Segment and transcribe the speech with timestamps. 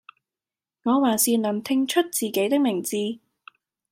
[0.81, 2.97] 我還是能聽出自己的名字